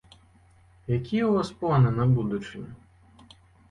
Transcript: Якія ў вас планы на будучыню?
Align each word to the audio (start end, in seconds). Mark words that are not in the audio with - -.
Якія 0.09 0.97
ў 1.27 1.31
вас 1.37 1.53
планы 1.61 1.89
на 2.01 2.11
будучыню? 2.19 2.71